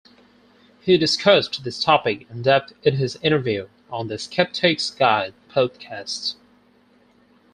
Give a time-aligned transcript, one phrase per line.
[0.81, 6.33] He discussed this topic in depth in his interview on the "Skeptics' Guide" podcast.